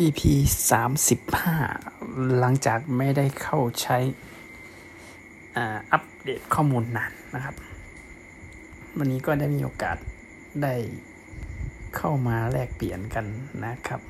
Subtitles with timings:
[0.00, 0.20] EP
[1.10, 3.98] 35 หลังจากไม่ได้เข้าใช้
[5.92, 7.54] อัปเดตข้อมูลนานนะครับ
[8.96, 9.96] วันนี้ก็ได้มีโอกาส
[10.62, 10.74] ได้
[11.96, 13.26] เข้ามาแลกเปลี่ยนกัน
[13.64, 14.00] นะครับ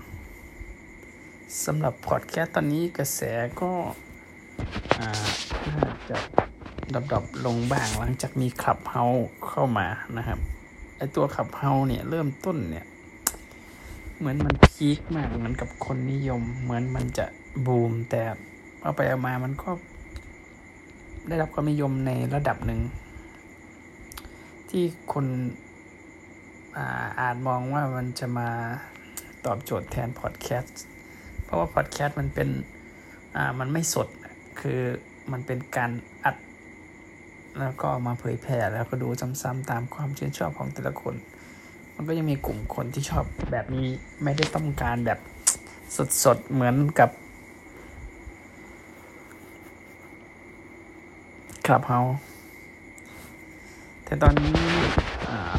[1.64, 3.20] สำหรับพอดแคสต์ตอนนี้กระแส
[3.60, 3.72] ก็
[4.98, 6.18] น่าจะ
[7.12, 9.04] ดับๆลงบ้างหลังจากมีคลับเฮา
[9.48, 9.86] เข้ามา
[10.18, 10.38] นะครับ
[10.96, 12.86] ไอตัวขับเฮาเนี่ยเริ่มต้นเนี่ย
[14.22, 17.26] เหมือนมันพีคมากเหมือนกับคนนิยม เหมือนมันจะ
[17.66, 18.22] บูม แต่
[18.82, 19.70] เอาไปเอามามันก็
[21.28, 22.80] ได้รับความนิยมในระดับหนึ่ง
[24.70, 25.26] ที่คน
[26.76, 28.48] อาอาจมองว่ามันจะมา
[29.44, 30.82] ตอบโจทย์แทนพอดแคสต์
[31.44, 32.48] เพราะว่าพอดแคสต์มันเป็น
[33.36, 34.08] อ่ามันไม่สด
[34.60, 34.80] คือ
[35.32, 35.90] มันเป็นการ
[36.24, 36.36] อัด
[37.60, 39.08] แล้วก็มาเผยแผ่แล้วก็ดู
[39.42, 41.14] ซ้ำๆตามความชื่นชอบของแต่ละคน
[41.94, 43.88] มันก็ยังมีกลุ่มคนที่ชอบแบบนี้
[44.22, 45.18] ไม่ได้ต้องการแบบ
[46.24, 47.10] สดๆ เหมือนกับ
[51.66, 52.00] คลับเฮา
[54.04, 54.54] แต่ตอนนี้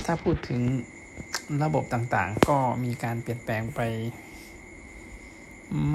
[0.06, 0.62] ถ้าพูดถึง
[1.64, 3.82] ระบบต่างๆ ก็มีการเปลี่ยนแปลงไป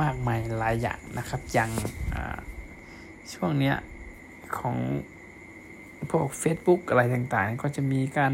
[0.00, 1.70] มากมายหลายอย่างนะครับ อย่าง
[3.32, 3.76] ช่วงเนี้ย
[4.58, 4.76] ของ
[6.10, 8.32] พวก Facebook อะไรต่างๆ ก็จะมีการ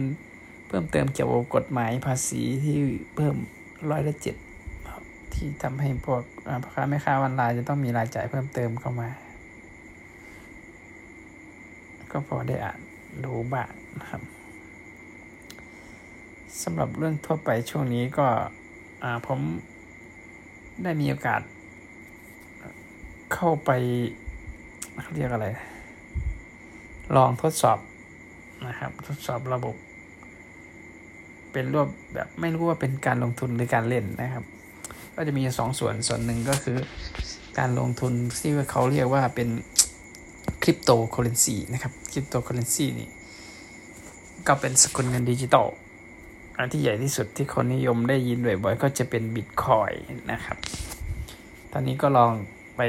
[0.69, 2.79] เพิ่มเติมเกี่ยวกับกฎหมายภาษีที่
[3.17, 3.37] เพิ่ม
[3.91, 4.37] ร้อยละเจ็ด
[5.33, 6.23] ที่ทำให้พวก
[6.63, 9.09] พ่อค้าแม่ค้าออนไลน์จะต้องมีรายจ่ายเพิ่มเติมเข้ามา
[12.11, 12.79] ก็พอได้อ่าน
[13.25, 13.69] ดูบ้าง
[14.01, 14.23] นะครับ
[16.63, 18.27] สำหรับเรื่องทั่วไปช่วงนี้ก็
[19.27, 19.41] ผม
[20.83, 21.41] ได้มีโอกาส
[23.35, 23.71] เข้าไป
[25.03, 25.47] เขาเรียกอะไร
[27.17, 27.79] ลองทดสอบ
[28.67, 29.75] นะครับ ทดสอบระบบ
[31.55, 34.45] เป็นรูปแบบไม่รู้ว่าเป็นการลงทุนหรือการเล่นนะครับ
[35.17, 36.79] ก็จะมีสองส่วนส่วนหนึ่งก็คือ
[37.59, 39.49] การลงทุนที่เขาเรียกว่าเป็น
[40.63, 43.09] คริปโตเคอร์เรนซีนะครับคริปโตเคอร์เรนซีนี่
[44.47, 45.69] ก็เป็นสกุลเงินดิจิตอล
[46.59, 49.93] อันที่ใหญ่ที่สุดที่คนนิยมได้ยินบ่อยๆก็จะเป็นบิตคอย
[50.33, 50.59] นะครับ
[51.73, 52.33] ตอนนี้ก็ลอง
[52.77, 52.81] ไป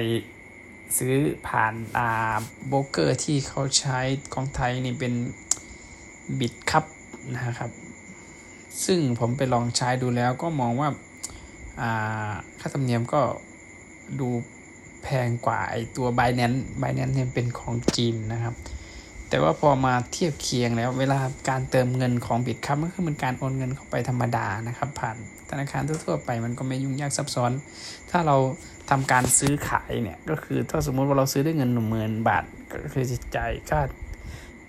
[0.97, 1.16] ซื้อ
[1.47, 4.00] ผ่านอ่าโบรกเกอร์ที่เขาใช้
[4.34, 5.13] ของไทยนี่เป็น
[6.40, 6.85] Bitkub
[7.35, 7.72] นะครับ
[8.86, 10.90] ซึ่งผมไปลองใช้ดูแล้วก็มองว่า
[12.59, 13.22] ค่าธรรมเนียมก็
[14.19, 14.30] ดู
[15.03, 18.56] แพงกว่าไอตัว Binance Binance เนี่ยเป็นของจีนนะครับ
[19.30, 21.19] แต่ว่าพอมาเทียบเคียงแล้ว เวลา
[21.50, 25.18] การเติมเงินของบิตคัพก็คือมันการโอนเงินเข้าไปธรรมดานะครับ ผ่าน
[25.50, 27.52] ธนาคารทั่วๆไปมันก็ไม่ยุ่งยากซับซ้อน
[28.12, 28.35] ถ้าเรา
[28.90, 32.44] ทำการซื้อขายเนี่ยก็คือถ้าสมมุติว่าเราซื้อด้วยเงินหนึ่งหมื่นบาท
[32.84, 33.81] ก็คือจะจ่ายค่า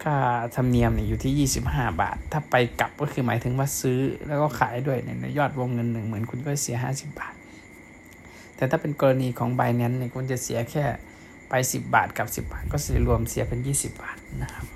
[0.07, 0.19] ค่า
[0.57, 7.35] ธรรมเนียมเนี่ยอยู่ที่ 25 บาท ถ้าไปกลับก็คือหมายถึงว่าซื้อแล้วก็ขายด้วยในยอดวงเงินหนึ่งหมื่นคุณก็เสีย 50 บาท
[8.57, 10.85] แต่ถ้าเป็นกรณีของ b บแนนเนี่ยคุณจะเสียแค่
[11.49, 14.67] ไป 10 บาทกับ 10 บาท ก็จะรวมเสียเป็น 20 บาทนะครับ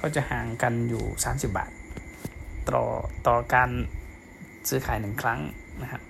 [0.00, 1.70] ก็จะห่างกันอยู่ 30 บาท
[2.68, 2.82] ต่อ
[3.26, 3.70] ต่อการ
[4.68, 5.40] ซื้อขายหนึ่งครั้ง
[5.82, 6.02] นะครับ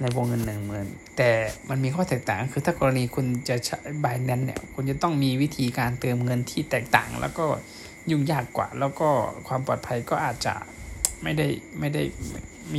[0.00, 1.30] ในวงเงินหนึ่งหมื่นแต่
[1.68, 7.46] มันมีข้อแตกต่างคือถ้ากรณีคุณจะใช้บายนั้นเนี่ยคุณจะต้องมีวิธีการเติมเงินที่แตกต่าง แล้วก็
[8.10, 9.08] ยุ่งยากกว่า แล้วก็
[9.48, 10.54] ความปลอดภัยก็อาจจะ
[11.22, 11.46] ไม่ได้
[11.80, 12.02] ไม่ได้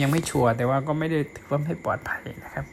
[0.01, 2.65] ยังไม่ชัวร์แต่ว่าก็ไม่ได้ถือว่าไม่ปลอดภัยนะครับ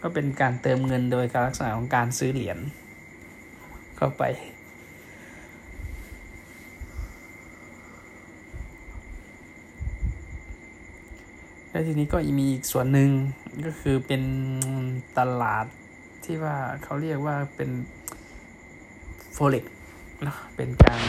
[0.00, 2.58] ก็เป็นการเติมเงินโดยการลักษณะของการซื้อเหรียญ
[3.96, 4.22] เข้าไป
[11.74, 13.10] แล้วทีนี้ก็มีอีกส่วนหนึ่ง
[13.66, 14.22] ก็คือเป็น
[15.18, 15.66] ตลาด
[16.24, 17.70] ที่ว่าเขาเรียกว่าเป็น
[19.32, 19.64] โฟเล็ก
[20.22, 21.00] เนะเป็นการ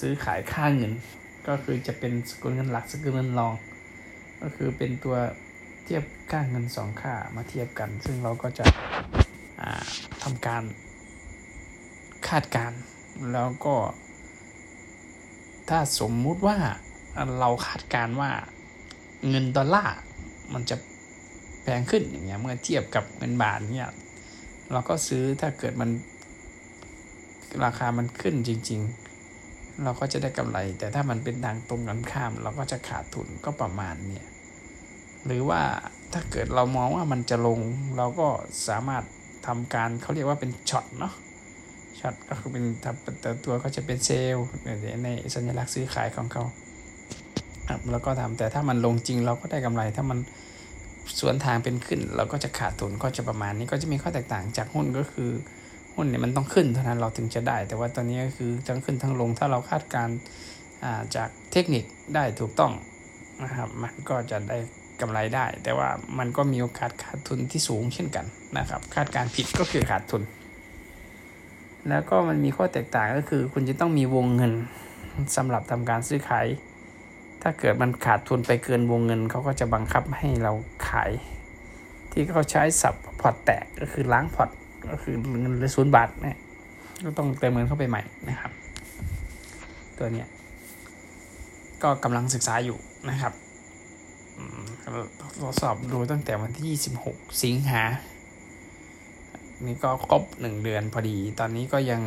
[0.00, 0.92] ซื้อขายค่าเงิน
[1.48, 3.54] ก็คือจะเป็นสกุลเงินหลักสกุลเงินรอง
[4.42, 5.16] ก็คือเป็นตัว
[5.84, 8.64] เทียบค่าเงินสองค่ามาเทียบกัน ซึ่งเราก็จะ
[10.22, 10.62] ทำการ
[12.28, 12.72] คาดการ
[13.32, 13.76] แล้วก็
[15.68, 16.56] ถ้าสมมุติว่า
[17.38, 18.32] เราคาดการว่า
[19.28, 19.96] เงินดอลลาร์
[20.54, 20.76] มันจะ
[21.62, 23.90] แพงขึ้นอย่างเงี้ยเมื่อเทียบกับเงินบาทเนี่ย
[24.72, 25.90] เราก็ซื้อถ้าเกิดมัน
[27.64, 28.80] ราคามันขึ้นจริง
[29.30, 34.26] ๆ เราก็จะได้กำไร แต่ถ้ามันเป็นทางตรงกันข้าม เราก็จะขาดทุนก็ประมาณเนี่ย
[35.26, 35.62] หรือว่า
[36.12, 37.60] ถ้าเกิดเรามองว่ามันจะลง
[37.96, 38.28] เราก็
[38.68, 39.04] สามารถ
[39.46, 41.14] ทำการเขาเรียกว่าเป็นช็อตเนาะ
[42.00, 42.64] ช็อตก็คือเป็น
[43.20, 44.46] แต่ตัวก็จะเป็นเซลล์
[45.04, 46.44] ในสัญลักษณ์ซื้อขายของเขา
[47.68, 50.18] ครับแล้วก็ทำแต่ถ้ามันลงจริงเราก็ได้กำไร ถ้ามัน
[51.18, 55.30] สวนทางเป็นขึ้น เราก็จะขาดทุนก็จะประมาณนี้ก็จะมีข้อแตกต่างจากหุ้นก็คือ
[55.94, 60.08] หุ้นเนี่ยมันต้องขึ้นเท่านั้นเราถึงจะได้ แต่ว่าตอนนี้ก็คือทั้งขึ้นทั้งลงถ้าเราคาดการ
[61.16, 61.84] จากเทคนิค
[62.14, 62.72] ได้ถูกต้อง
[63.42, 64.58] นะครับมันก็จะได้
[65.00, 65.88] กำไรได้ แต่ว่า
[66.18, 68.26] มันก็มีโอกาสขาดทุนที่สูงเช่นกัน
[68.58, 70.22] นะครับ คาดการผิดก็คือขาดทุน
[71.88, 74.52] แล้วก็มันมีข้อแตกต่างก็คือ คุณจะต้องมีวงเงิน
[75.36, 76.46] สำหรับทำการซื้อขาย
[77.42, 80.52] ถ้าเกิดมันขาดทุนไปเกินวงเงินเขาก็จะบังคับให้เรา
[80.88, 81.10] ขาย
[82.12, 84.50] ที่เขาใช้สับพอร์ตแตกก็คือล้างพอร์ต
[84.90, 86.38] ก็คือเงินเหลือศูนย์บาทเนี่ย
[87.04, 88.52] ก็ต้องเติมเงินเข้าไปใหม่นะครับ
[89.98, 90.28] ตัวเนี้ย
[91.82, 92.78] ก็กำลังศึกษาอยู่
[93.10, 93.32] นะครับ
[95.40, 97.82] ทดสอบดูตั้งแต่วันที่ 26 สิงหา
[99.66, 102.00] นี่ก็ครบหนึ่งเดือนพอดี ตอนนี้ก็ยัง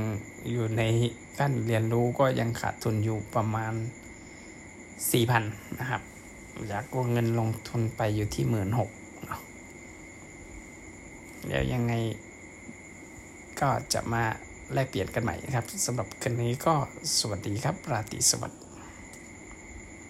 [0.52, 0.84] อยู่ใน
[1.38, 3.74] ขั้นเรียนรู้ก็ยังขาดทุนอยู่ประมาณ
[5.12, 5.44] สี่พัน
[5.80, 6.02] นะครับ
[6.68, 8.90] อยากวงเงินลงทุนไปอยู่ที่หมื่นหก
[11.48, 11.94] แล้วยังไง
[13.60, 14.24] ก็จะมา
[14.74, 16.74] แลกเปลี่ยนกันใหม่นะครับสำหรับคืนนี้ก็
[17.18, 18.61] สวัสดีครับ ราตรีสวัสดิ์